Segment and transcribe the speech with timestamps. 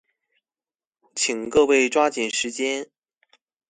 [1.13, 2.89] 请各位抓紧时间。